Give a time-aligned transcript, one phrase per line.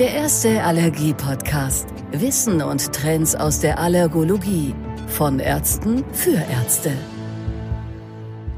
[0.00, 1.86] Der erste Allergie-Podcast.
[2.10, 4.74] Wissen und Trends aus der Allergologie.
[5.06, 6.90] Von Ärzten für Ärzte.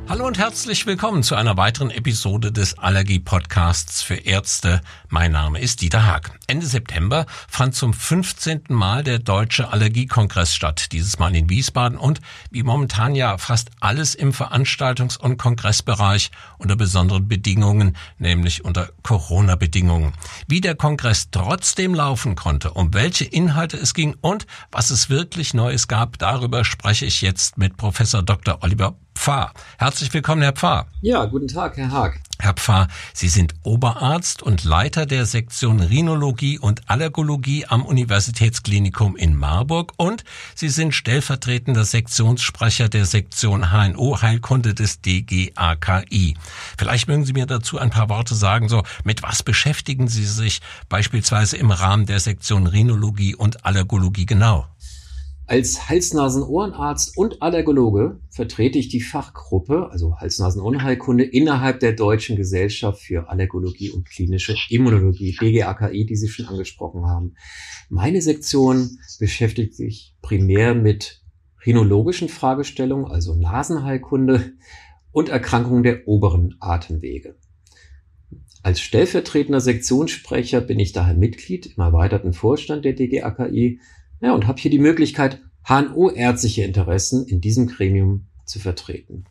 [0.08, 4.80] Hallo und herzlich willkommen zu einer weiteren Episode des Allergie-Podcasts für Ärzte.
[5.08, 6.38] Mein Name ist Dieter Haag.
[6.46, 8.66] Ende September fand zum 15.
[8.68, 12.20] Mal der Deutsche Allergiekongress statt, dieses Mal in Wiesbaden und
[12.52, 20.12] wie momentan ja fast alles im Veranstaltungs- und Kongressbereich unter besonderen Bedingungen, nämlich unter Corona-Bedingungen.
[20.46, 25.52] Wie der Kongress trotzdem laufen konnte, um welche Inhalte es ging und was es wirklich
[25.52, 28.62] Neues gab, darüber spreche ich jetzt mit Professor Dr.
[28.62, 28.94] Oliver
[29.26, 29.52] Pfarr.
[29.78, 30.86] Herzlich willkommen, Herr Pfarr.
[31.00, 32.20] Ja, guten Tag, Herr Haag.
[32.38, 39.34] Herr Pfarr, Sie sind Oberarzt und Leiter der Sektion Rhinologie und Allergologie am Universitätsklinikum in
[39.34, 40.22] Marburg und
[40.54, 46.36] Sie sind stellvertretender Sektionssprecher der Sektion HNO Heilkunde des DGAKI.
[46.78, 50.60] Vielleicht mögen Sie mir dazu ein paar Worte sagen, so mit was beschäftigen Sie sich
[50.88, 54.68] beispielsweise im Rahmen der Sektion Rhinologie und Allergologie genau?
[55.48, 63.28] Als Hals-Nasen-Ohrenarzt und Allergologe vertrete ich die Fachgruppe, also Hals-Nasen-Ohrenheilkunde, innerhalb der Deutschen Gesellschaft für
[63.28, 67.34] Allergologie und klinische Immunologie, DGAKI, die Sie schon angesprochen haben.
[67.88, 71.22] Meine Sektion beschäftigt sich primär mit
[71.64, 74.54] rhinologischen Fragestellungen, also Nasenheilkunde
[75.12, 77.36] und Erkrankungen der oberen Atemwege.
[78.64, 83.78] Als stellvertretender Sektionssprecher bin ich daher Mitglied im erweiterten Vorstand der DGAKI
[84.20, 89.24] ja, und habe hier die Möglichkeit, HNO-ärztliche Interessen in diesem Gremium zu vertreten.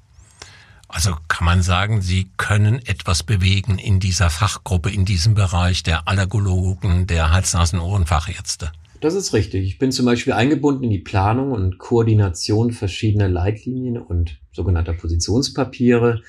[0.87, 6.07] Also kann man sagen, Sie können etwas bewegen in dieser Fachgruppe, in diesem Bereich der
[6.07, 8.71] Allergologen, der Hals-Nasen-Ohren-Fachärzte.
[9.01, 9.65] Das ist richtig.
[9.65, 16.21] Ich bin zum Beispiel eingebunden in die Planung und Koordination verschiedener Leitlinien und sogenannter Positionspapiere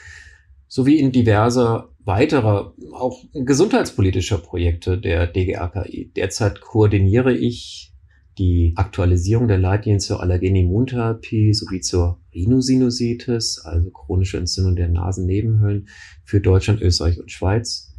[0.68, 6.12] sowie in diverser weiterer, auch gesundheitspolitischer Projekte der DGAKI.
[6.14, 7.92] Derzeit koordiniere ich
[8.38, 15.88] die Aktualisierung der Leitlinien zur Allergen-Immuntherapie sowie zur Rhinosinusitis, also chronische Entzündung der Nasennebenhöhlen
[16.24, 17.94] für Deutschland, Österreich und Schweiz.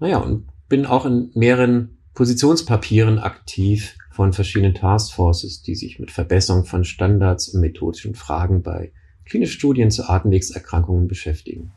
[0.00, 6.64] Naja, und bin auch in mehreren Positionspapieren aktiv von verschiedenen Taskforces, die sich mit Verbesserung
[6.64, 8.92] von Standards und methodischen Fragen bei
[9.24, 11.70] klinischen Studien zu Atemwegserkrankungen beschäftigen.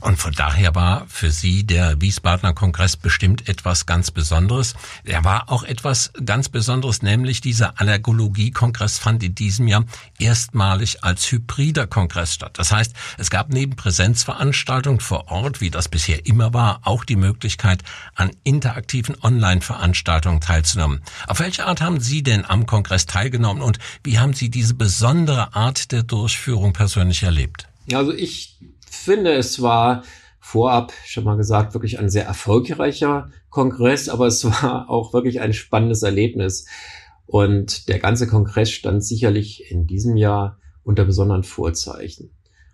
[0.00, 4.74] Und von daher war für Sie der Wiesbadener Kongress bestimmt etwas ganz Besonderes.
[5.04, 9.84] Er war auch etwas ganz Besonderes, nämlich dieser Allergologie-Kongress fand in diesem Jahr
[10.18, 12.58] erstmalig als hybrider Kongress statt.
[12.58, 17.16] Das heißt, es gab neben Präsenzveranstaltungen vor Ort, wie das bisher immer war, auch die
[17.16, 17.82] Möglichkeit,
[18.14, 21.02] an interaktiven Online-Veranstaltungen teilzunehmen.
[21.26, 25.54] Auf welche Art haben Sie denn am Kongress teilgenommen und wie haben Sie diese besondere
[25.54, 27.68] Art der Durchführung persönlich erlebt?
[27.92, 28.56] Also ich
[28.88, 30.02] finde, es war
[30.40, 35.52] vorab schon mal gesagt, wirklich ein sehr erfolgreicher Kongress, aber es war auch wirklich ein
[35.52, 36.66] spannendes Erlebnis.
[37.26, 42.30] Und der ganze Kongress stand sicherlich in diesem Jahr unter besonderen Vorzeichen.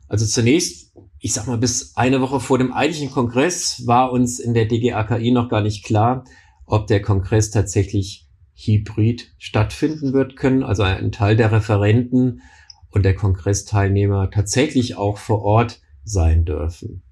[0.06, 4.54] Also zunächst, ich sag mal, bis eine Woche vor dem eigentlichen Kongress war uns in
[4.54, 6.24] der DGAKI noch gar nicht klar,
[6.66, 10.62] ob der Kongress tatsächlich hybrid stattfinden wird können.
[10.62, 12.42] Also ein Teil der Referenten
[12.90, 17.02] und der Kongressteilnehmer tatsächlich auch vor Ort sein dürfen.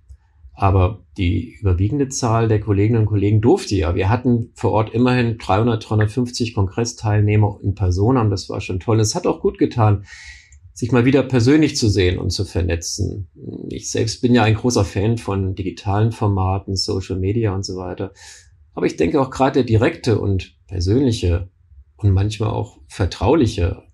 [0.55, 3.95] Aber die überwiegende Zahl der Kolleginnen und Kollegen durfte ja.
[3.95, 9.01] Wir hatten vor Ort immerhin 300, 350 Kongressteilnehmer in Person und das war schon toll.
[9.01, 10.05] Es hat auch gut getan,
[10.75, 13.29] sich mal wieder persönlich zu sehen und zu vernetzen.
[13.71, 18.13] Ich selbst bin ja ein großer Fan von digitalen Formaten, Social Media und so weiter.
[18.75, 21.51] Aber ich denke auch gerade der direkte und persönliche
[21.97, 23.85] und manchmal auch vertrauliche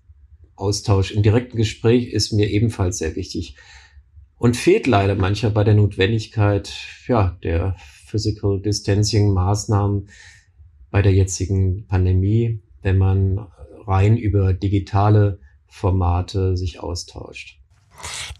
[0.55, 3.55] Austausch im direkten Gespräch ist mir ebenfalls sehr wichtig
[4.39, 6.73] und fehlt leider mancher bei der Notwendigkeit
[7.07, 10.09] ja, der Physical Distancing Maßnahmen
[10.89, 13.45] bei der jetzigen Pandemie, wenn man
[13.85, 17.59] rein über digitale Formate sich austauscht.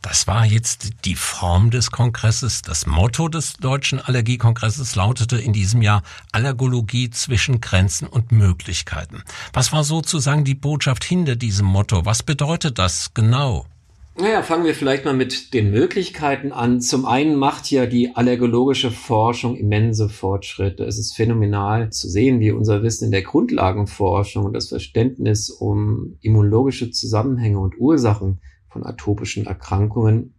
[0.01, 2.61] Das war jetzt die Form des Kongresses.
[2.61, 9.23] Das Motto des Deutschen Allergiekongresses lautete in diesem Jahr Allergologie zwischen Grenzen und Möglichkeiten.
[9.51, 12.05] Was war sozusagen die Botschaft hinter diesem Motto?
[12.05, 13.65] Was bedeutet das genau?
[14.21, 16.81] Naja, fangen wir vielleicht mal mit den Möglichkeiten an.
[16.81, 20.83] Zum einen macht ja die allergologische Forschung immense Fortschritte.
[20.83, 26.17] Es ist phänomenal zu sehen, wie unser Wissen in der Grundlagenforschung und das Verständnis um
[26.19, 30.33] immunologische Zusammenhänge und Ursachen von atopischen Erkrankungen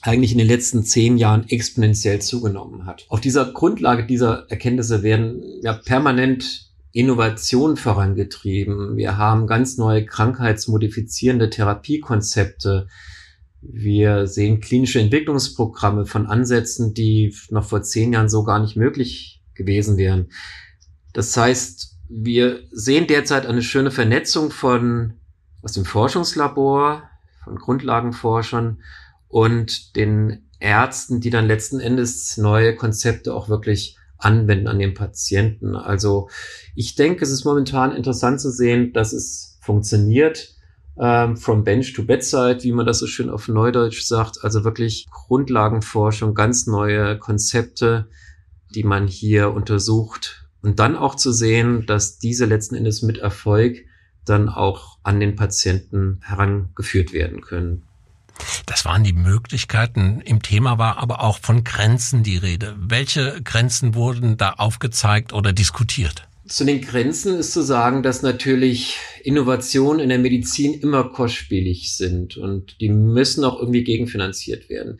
[0.00, 3.04] eigentlich in den letzten zehn Jahren exponentiell zugenommen hat.
[3.08, 6.63] Auf dieser Grundlage dieser Erkenntnisse werden ja permanent
[6.94, 8.96] Innovation vorangetrieben.
[8.96, 12.86] Wir haben ganz neue krankheitsmodifizierende Therapiekonzepte.
[13.60, 19.42] Wir sehen klinische Entwicklungsprogramme von Ansätzen, die noch vor zehn Jahren so gar nicht möglich
[19.54, 20.28] gewesen wären.
[21.12, 25.14] Das heißt, wir sehen derzeit eine schöne Vernetzung von
[25.62, 27.02] aus dem Forschungslabor,
[27.42, 28.78] von Grundlagenforschern
[29.26, 35.76] und den Ärzten, die dann letzten Endes neue Konzepte auch wirklich anwenden an den Patienten.
[35.76, 36.28] Also
[36.74, 40.54] ich denke, es ist momentan interessant zu sehen, dass es funktioniert,
[40.98, 44.44] ähm, from bench to bedside, wie man das so schön auf Neudeutsch sagt.
[44.44, 48.08] Also wirklich Grundlagenforschung, ganz neue Konzepte,
[48.74, 50.46] die man hier untersucht.
[50.62, 53.84] Und dann auch zu sehen, dass diese letzten Endes mit Erfolg
[54.24, 57.82] dann auch an den Patienten herangeführt werden können.
[58.66, 60.20] Das waren die Möglichkeiten.
[60.24, 62.74] Im Thema war aber auch von Grenzen die Rede.
[62.78, 66.26] Welche Grenzen wurden da aufgezeigt oder diskutiert?
[66.46, 72.36] Zu den Grenzen ist zu sagen, dass natürlich Innovationen in der Medizin immer kostspielig sind
[72.36, 74.98] und die müssen auch irgendwie gegenfinanziert werden.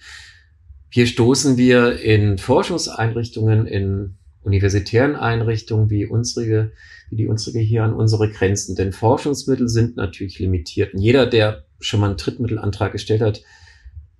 [0.88, 6.72] Hier stoßen wir in Forschungseinrichtungen, in universitären Einrichtungen wie unsere,
[7.10, 8.76] wie die unsere hier an unsere Grenzen.
[8.76, 10.94] Denn Forschungsmittel sind natürlich limitiert.
[10.94, 13.42] Und jeder, der schon mal einen Drittmittelantrag gestellt hat,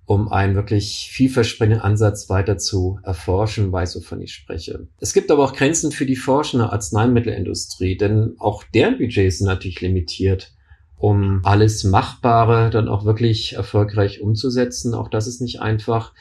[0.05, 4.87] um einen wirklich vielversprechenden Ansatz weiter zu erforschen, weiß, wovon ich spreche.
[4.99, 9.81] Es gibt aber auch Grenzen für die forschende Arzneimittelindustrie, denn auch deren Budgets sind natürlich
[9.81, 10.53] limitiert,
[10.97, 14.93] um alles Machbare dann auch wirklich erfolgreich umzusetzen.
[14.93, 16.13] Auch das ist nicht einfach.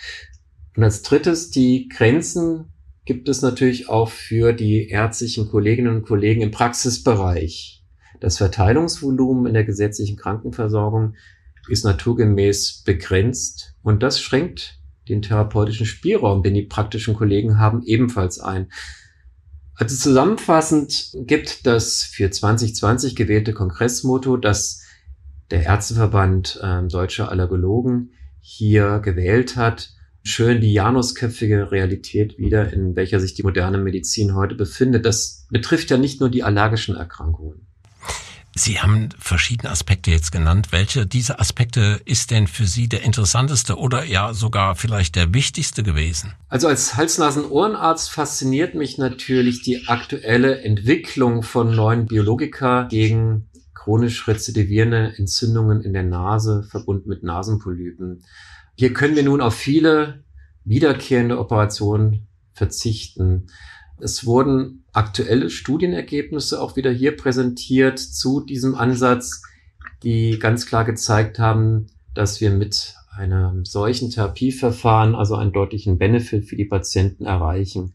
[0.77, 2.73] Und als drittes, die Grenzen
[3.05, 7.84] gibt es natürlich auch für die ärztlichen Kolleginnen und Kollegen im Praxisbereich.
[8.25, 11.13] Das Verteilungsvolumen in der gesetzlichen Krankenversorgung
[11.69, 14.81] ist naturgemäß begrenzt und das schränkt
[15.11, 18.73] den therapeutischen Spielraum, den die praktischen Kollegen haben, ebenfalls ein.
[19.75, 24.81] Also zusammenfassend gibt das für 2020 gewählte Kongressmotto, das
[25.51, 29.91] der Ärzteverband äh, Deutscher Allergologen hier gewählt hat,
[30.23, 35.05] schön die janusköpfige Realität wieder, in welcher sich die moderne Medizin heute befindet.
[35.05, 37.67] Das betrifft ja nicht nur die allergischen Erkrankungen.
[38.57, 40.69] Sie haben verschiedene Aspekte jetzt genannt.
[40.71, 45.83] Welche dieser Aspekte ist denn für Sie der interessanteste oder ja sogar vielleicht der wichtigste
[45.83, 46.35] gewesen?
[46.49, 55.15] Also als Hals-Nasen-Ohrenarzt fasziniert mich natürlich die aktuelle Entwicklung von neuen Biologika gegen chronisch rezidivierende
[55.19, 58.23] Entzündungen in der Nase verbunden mit Nasenpolypen.
[58.77, 60.25] Hier können wir nun auf viele
[60.65, 63.49] wiederkehrende Operationen verzichten.
[63.99, 69.43] Es wurden aktuelle Studienergebnisse auch wieder hier präsentiert zu diesem Ansatz,
[70.03, 76.47] die ganz klar gezeigt haben, dass wir mit einem solchen Therapieverfahren also einen deutlichen Benefit
[76.47, 77.95] für die Patienten erreichen,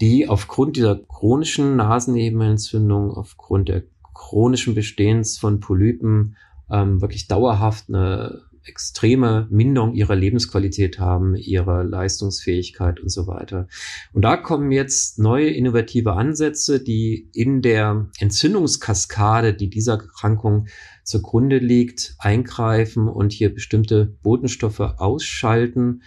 [0.00, 3.84] die aufgrund dieser chronischen Nasennebenentzündung, aufgrund der
[4.14, 6.36] chronischen Bestehens von Polypen
[6.70, 13.68] ähm, wirklich dauerhaft eine extreme Minderung ihrer Lebensqualität haben, ihrer Leistungsfähigkeit und so weiter.
[14.12, 20.66] Und da kommen jetzt neue innovative Ansätze, die in der Entzündungskaskade, die dieser Erkrankung
[21.04, 26.02] zugrunde liegt, eingreifen und hier bestimmte Botenstoffe ausschalten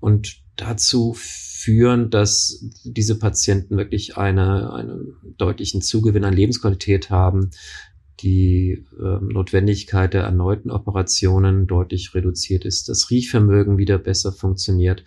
[0.00, 7.50] und dazu führen, dass diese Patienten wirklich eine, einen deutlichen Zugewinn an Lebensqualität haben,
[8.24, 15.04] die äh, Notwendigkeit der erneuten Operationen deutlich reduziert ist, das Riechvermögen wieder besser funktioniert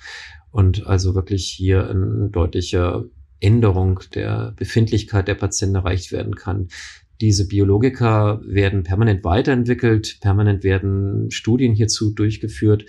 [0.52, 3.10] und also wirklich hier eine deutliche
[3.40, 6.68] Änderung der Befindlichkeit der Patienten erreicht werden kann.
[7.20, 12.86] Diese Biologika werden permanent weiterentwickelt, permanent werden Studien hierzu durchgeführt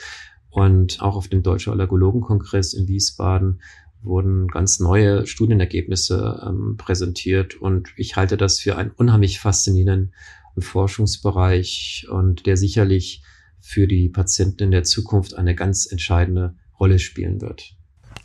[0.51, 3.61] und auch auf dem Deutschen Allergologenkongress in Wiesbaden
[4.03, 10.13] wurden ganz neue Studienergebnisse ähm, präsentiert und ich halte das für einen unheimlich faszinierenden
[10.59, 13.23] Forschungsbereich und der sicherlich
[13.61, 17.78] für die Patienten in der Zukunft eine ganz entscheidende Rolle spielen wird.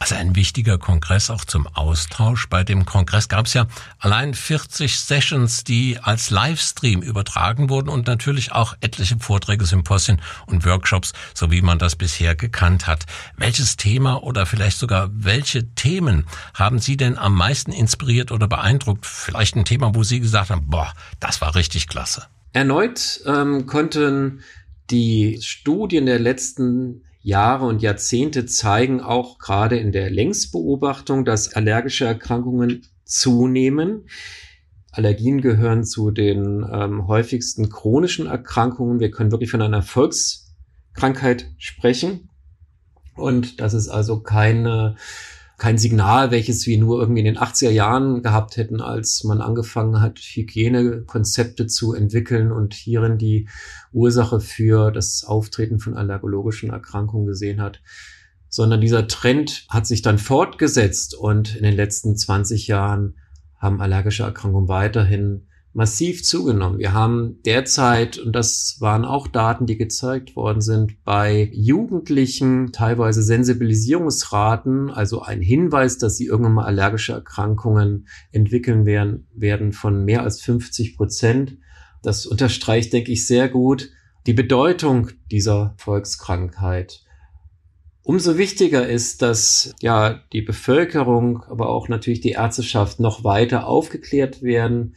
[0.03, 2.49] Also ein wichtiger Kongress auch zum Austausch.
[2.49, 3.67] Bei dem Kongress gab es ja
[3.99, 10.65] allein 40 Sessions, die als Livestream übertragen wurden und natürlich auch etliche Vorträge, Symposien und
[10.65, 13.05] Workshops, so wie man das bisher gekannt hat.
[13.37, 19.05] Welches Thema oder vielleicht sogar welche Themen haben Sie denn am meisten inspiriert oder beeindruckt?
[19.05, 20.91] Vielleicht ein Thema, wo Sie gesagt haben, boah,
[21.21, 22.27] das war richtig klasse.
[22.51, 24.41] Erneut ähm, konnten
[24.89, 32.05] die Studien der letzten Jahre und Jahrzehnte zeigen auch gerade in der Längsbeobachtung, dass allergische
[32.05, 34.09] Erkrankungen zunehmen.
[34.91, 38.99] Allergien gehören zu den ähm, häufigsten chronischen Erkrankungen.
[38.99, 42.29] Wir können wirklich von einer Volkskrankheit sprechen.
[43.15, 44.97] Und das ist also keine
[45.63, 50.01] kein Signal, welches wir nur irgendwie in den 80er Jahren gehabt hätten, als man angefangen
[50.01, 53.47] hat, Hygienekonzepte zu entwickeln und hierin die
[53.93, 57.81] Ursache für das Auftreten von allergologischen Erkrankungen gesehen hat,
[58.49, 63.15] sondern dieser Trend hat sich dann fortgesetzt und in den letzten 20 Jahren
[63.57, 66.77] haben allergische Erkrankungen weiterhin massiv zugenommen.
[66.77, 73.23] Wir haben derzeit, und das waren auch Daten, die gezeigt worden sind, bei Jugendlichen teilweise
[73.23, 80.21] Sensibilisierungsraten, also ein Hinweis, dass sie irgendwann mal allergische Erkrankungen entwickeln werden, werden von mehr
[80.21, 81.57] als 50 Prozent.
[82.03, 83.89] Das unterstreicht, denke ich, sehr gut
[84.25, 87.01] die Bedeutung dieser Volkskrankheit.
[88.03, 94.41] Umso wichtiger ist, dass ja die Bevölkerung, aber auch natürlich die Ärzteschaft noch weiter aufgeklärt
[94.43, 94.95] werden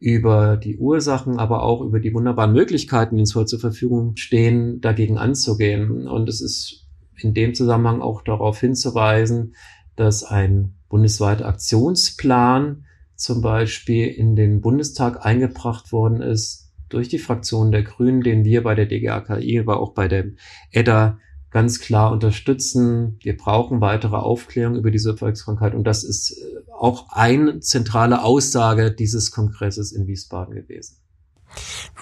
[0.00, 4.80] über die Ursachen, aber auch über die wunderbaren Möglichkeiten, die uns heute zur Verfügung stehen,
[4.80, 6.06] dagegen anzugehen.
[6.06, 6.86] Und es ist
[7.16, 9.54] in dem Zusammenhang auch darauf hinzuweisen,
[9.96, 12.84] dass ein bundesweiter Aktionsplan
[13.16, 18.62] zum Beispiel in den Bundestag eingebracht worden ist durch die Fraktion der Grünen, den wir
[18.62, 20.36] bei der DGAKI, aber auch bei dem
[20.70, 21.18] EDA
[21.50, 23.18] ganz klar unterstützen.
[23.20, 28.92] Wir brauchen weitere Aufklärung über diese Volkskrankheit und das ist äh, auch eine zentrale Aussage
[28.92, 30.96] dieses Kongresses in Wiesbaden gewesen.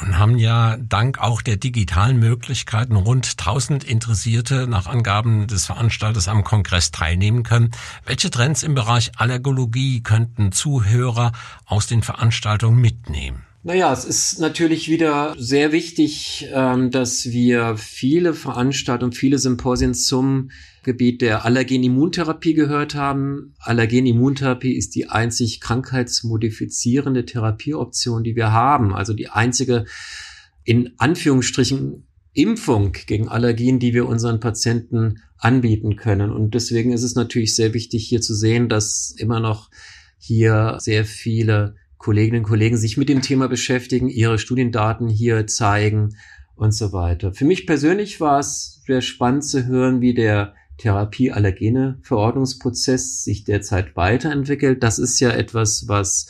[0.00, 6.28] Nun haben ja dank auch der digitalen Möglichkeiten rund 1000 Interessierte nach Angaben des Veranstalters
[6.28, 7.70] am Kongress teilnehmen können.
[8.04, 11.32] Welche Trends im Bereich Allergologie könnten Zuhörer
[11.64, 13.45] aus den Veranstaltungen mitnehmen?
[13.66, 20.52] Naja, es ist natürlich wieder sehr wichtig, ähm, dass wir viele Veranstaltungen, viele Symposien zum
[20.84, 23.56] Gebiet der Allergen-Immuntherapie gehört haben.
[23.58, 28.94] Allergen-Immuntherapie ist die einzig krankheitsmodifizierende Therapieoption, die wir haben.
[28.94, 29.86] Also die einzige
[30.62, 36.30] in Anführungsstrichen Impfung gegen Allergien, die wir unseren Patienten anbieten können.
[36.30, 39.70] Und deswegen ist es natürlich sehr wichtig hier zu sehen, dass immer noch
[40.18, 46.16] hier sehr viele Kolleginnen und Kollegen sich mit dem Thema beschäftigen, ihre Studiendaten hier zeigen
[46.54, 47.32] und so weiter.
[47.32, 54.82] Für mich persönlich war es sehr spannend zu hören, wie der Therapie-Allergene-Verordnungsprozess sich derzeit weiterentwickelt.
[54.82, 56.26] Das ist ja etwas, was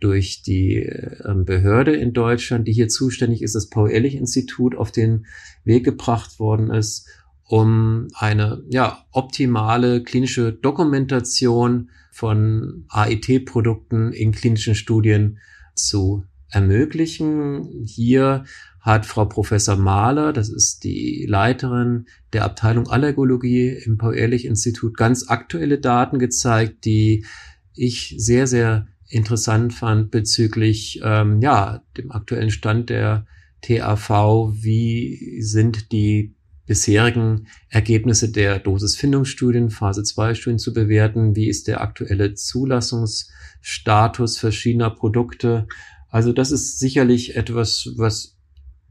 [0.00, 5.26] durch die ähm, Behörde in Deutschland, die hier zuständig ist, das Paul-Ehrlich-Institut, auf den
[5.64, 7.06] Weg gebracht worden ist,
[7.50, 15.38] um eine ja, optimale klinische Dokumentation von AIT-Produkten in klinischen Studien
[15.74, 17.82] zu ermöglichen.
[17.84, 18.44] Hier
[18.78, 25.80] hat Frau Professor Mahler, das ist die Leiterin der Abteilung Allergologie im Paul-Ehrlich-Institut, ganz aktuelle
[25.80, 27.26] Daten gezeigt, die
[27.74, 33.26] ich sehr, sehr interessant fand bezüglich ähm, ja, dem aktuellen Stand der
[33.62, 34.52] TAV.
[34.52, 36.36] Wie sind die
[36.70, 41.34] bisherigen Ergebnisse der Dosisfindungsstudien, Phase 2 Studien zu bewerten.
[41.34, 45.66] Wie ist der aktuelle Zulassungsstatus verschiedener Produkte?
[46.10, 48.36] Also das ist sicherlich etwas, was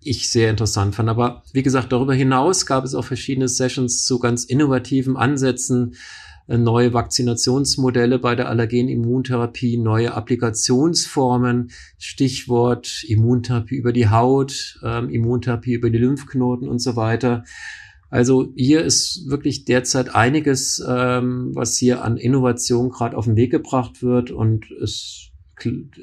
[0.01, 1.07] ich sehr interessant fand.
[1.07, 5.95] Aber wie gesagt, darüber hinaus gab es auch verschiedene Sessions zu ganz innovativen Ansätzen,
[6.57, 15.89] neue Vakzinationsmodelle bei der Allergenimmuntherapie, neue Applikationsformen, Stichwort Immuntherapie über die Haut, ähm, Immuntherapie über
[15.89, 17.43] die Lymphknoten und so weiter.
[18.09, 23.51] Also hier ist wirklich derzeit einiges, ähm, was hier an Innovation gerade auf den Weg
[23.51, 25.29] gebracht wird und es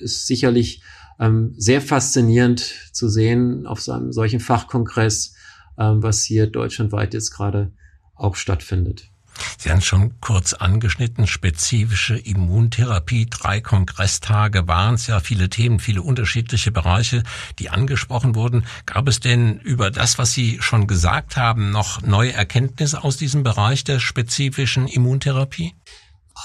[0.01, 0.83] ist sicherlich
[1.19, 2.61] ähm, sehr faszinierend
[2.93, 5.35] zu sehen auf so einem solchen Fachkongress,
[5.79, 7.73] ähm, was hier deutschlandweit jetzt gerade
[8.15, 9.11] auch stattfindet.
[9.59, 13.27] Sie haben schon kurz angeschnitten, spezifische Immuntherapie.
[13.29, 17.23] Drei Kongresstage waren es ja, viele Themen, viele unterschiedliche Bereiche,
[17.59, 18.67] die angesprochen wurden.
[18.87, 23.43] Gab es denn über das, was Sie schon gesagt haben, noch neue Erkenntnisse aus diesem
[23.43, 25.75] Bereich der spezifischen Immuntherapie?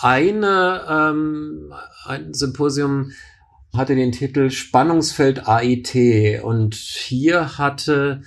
[0.02, 1.74] Eine, ähm,
[2.06, 3.12] ein Symposium
[3.76, 8.22] hatte den Titel Spannungsfeld AIT und hier hatte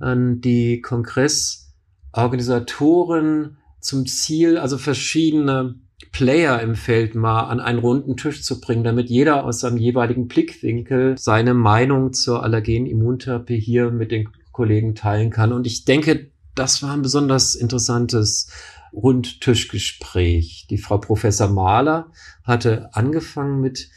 [0.00, 5.76] äh, die Kongressorganisatoren zum Ziel, also verschiedene
[6.12, 10.28] Player im Feld mal an einen runden Tisch zu bringen, damit jeder aus seinem jeweiligen
[10.28, 15.52] Blickwinkel seine Meinung zur Allergen-Immuntherapie hier mit den Kollegen teilen kann.
[15.52, 18.50] Und ich denke, das war ein besonders interessantes
[18.92, 20.66] Rundtischgespräch.
[20.70, 22.10] Die Frau Professor Mahler
[22.42, 23.90] hatte angefangen mit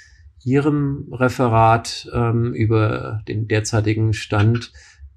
[0.44, 4.72] ihrem Referat ähm, über den derzeitigen Stand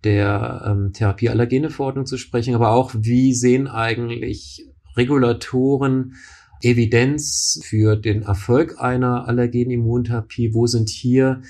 [0.04, 6.14] der ähm, Therapieallergene-Verordnung zu sprechen, aber auch, wie sehen eigentlich Regulatoren
[6.62, 10.54] Evidenz für den Erfolg einer Allergenimmuntherapie?
[10.54, 11.42] Wo sind hier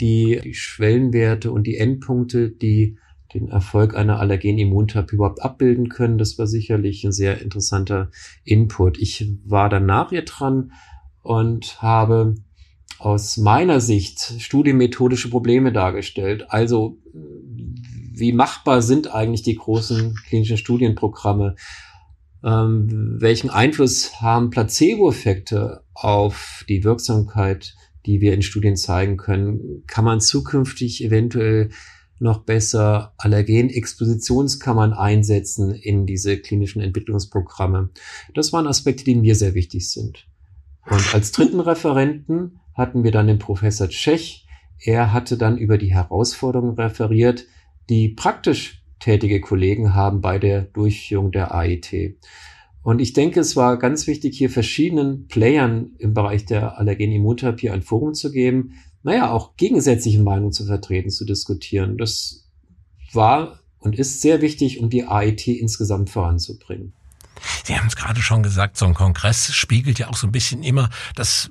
[0.00, 2.98] die, die Schwellenwerte und die Endpunkte, die
[3.34, 6.18] den Erfolg einer Allergenimmuntherapie überhaupt abbilden können?
[6.18, 8.10] Das war sicherlich ein sehr interessanter
[8.44, 8.98] Input.
[8.98, 10.72] Ich war danach hier dran
[11.22, 12.34] und habe
[12.98, 16.46] aus meiner Sicht studienmethodische Probleme dargestellt.
[16.48, 16.98] Also
[18.16, 21.56] wie machbar sind eigentlich die großen klinischen Studienprogramme?
[22.44, 27.74] Ähm, welchen Einfluss haben Placebo-Effekte auf die Wirksamkeit
[28.06, 29.82] die wir in Studien zeigen können.
[29.86, 31.70] Kann man zukünftig eventuell
[32.18, 37.90] noch besser Allergenexpositionskammern einsetzen in diese klinischen Entwicklungsprogramme?
[38.32, 40.26] Das waren Aspekte, die mir sehr wichtig sind.
[40.88, 44.46] Und als dritten Referenten hatten wir dann den Professor Tschech.
[44.78, 47.46] Er hatte dann über die Herausforderungen referiert,
[47.88, 52.16] die praktisch tätige Kollegen haben bei der Durchführung der AIT.
[52.82, 57.82] Und ich denke, es war ganz wichtig, hier verschiedenen Playern im Bereich der Allergen-Immuntherapie ein
[57.82, 61.98] Forum zu geben, naja, auch gegensätzliche Meinungen zu vertreten, zu diskutieren.
[61.98, 62.48] Das
[63.12, 66.92] war und ist sehr wichtig, um die AIT insgesamt voranzubringen.
[67.64, 70.62] Sie haben es gerade schon gesagt, so ein Kongress spiegelt ja auch so ein bisschen
[70.62, 71.50] immer das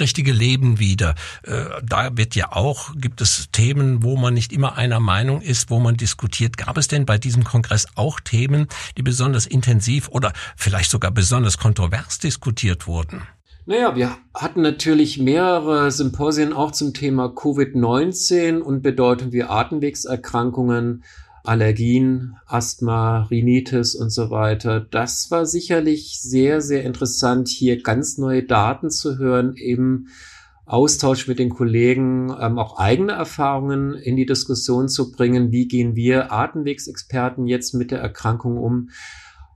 [0.00, 1.14] richtige Leben wider.
[1.42, 5.70] Äh, da wird ja auch, gibt es Themen, wo man nicht immer einer Meinung ist,
[5.70, 6.56] wo man diskutiert.
[6.56, 11.58] Gab es denn bei diesem Kongress auch Themen, die besonders intensiv oder vielleicht sogar besonders
[11.58, 13.22] kontrovers diskutiert wurden?
[13.68, 21.04] Naja, wir hatten natürlich mehrere Symposien auch zum Thema Covid-19 und Bedeutung wie Atemwegserkrankungen
[21.44, 24.80] Allergien, Asthma, Rhinitis und so weiter.
[24.80, 30.08] Das war sicherlich sehr, sehr interessant, hier ganz neue Daten zu hören, im
[30.66, 35.50] Austausch mit den Kollegen, ähm, auch eigene Erfahrungen in die Diskussion zu bringen.
[35.50, 38.90] Wie gehen wir Atemwegsexperten jetzt mit der Erkrankung um?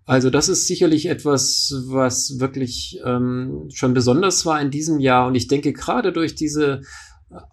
[0.06, 5.26] Also das ist sicherlich etwas, was wirklich ähm, schon besonders war in diesem Jahr.
[5.26, 6.80] Und ich denke, gerade durch diese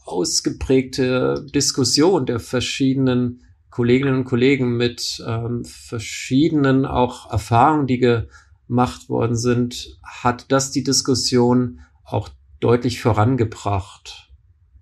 [0.06, 9.36] ausgeprägte Diskussion der verschiedenen Kolleginnen und Kollegen mit ähm, verschiedenen auch Erfahrungen, die gemacht worden
[9.36, 14.32] sind, hat das die Diskussion auch deutlich vorangebracht.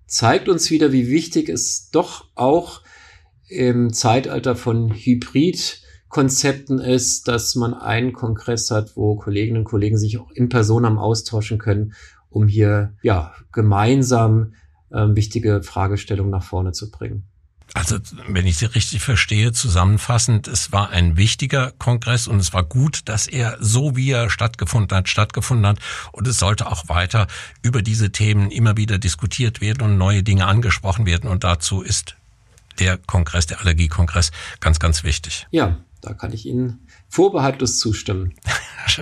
[0.06, 2.82] Zeigt uns wieder, wie wichtig es doch auch
[3.50, 10.18] im Zeitalter von Hybridkonzepten ist, dass man einen Kongress hat, wo Kolleginnen und Kollegen sich
[10.18, 11.94] auch in Person am austauschen können,
[12.30, 14.54] um hier ja gemeinsam
[14.92, 17.24] äh, wichtige Fragestellungen nach vorne zu bringen.
[17.78, 22.64] Also, wenn ich Sie richtig verstehe, zusammenfassend, es war ein wichtiger Kongress und es war
[22.64, 25.80] gut, dass er so wie er stattgefunden hat, stattgefunden hat.
[26.12, 27.28] Und es sollte auch weiter
[27.62, 31.30] über diese Themen immer wieder diskutiert werden und neue Dinge angesprochen werden.
[31.30, 32.16] Und dazu ist
[32.80, 35.46] der Kongress, der Allergiekongress, ganz, ganz wichtig.
[35.52, 38.34] Ja, da kann ich Ihnen vorbehaltlos zustimmen.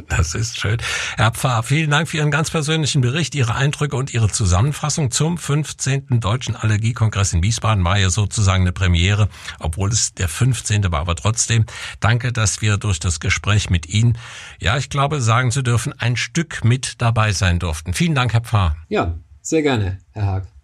[0.10, 0.78] Das ist schön.
[1.15, 5.38] Herr Pfarr, vielen Dank für Ihren ganz persönlichen Bericht, Ihre Eindrücke und Ihre Zusammenfassung zum
[5.38, 6.20] 15.
[6.20, 7.86] Deutschen Allergiekongress in Wiesbaden.
[7.86, 10.91] War ja sozusagen eine Premiere, obwohl es der 15.
[10.91, 11.65] war, aber trotzdem
[12.00, 14.18] danke, dass wir durch das Gespräch mit Ihnen,
[14.60, 17.94] ja, ich glaube, sagen zu dürfen, ein Stück mit dabei sein durften.
[17.94, 18.76] Vielen Dank, Herr Pfarr.
[18.89, 20.55] Ja, sehr gerne, Herr Haag.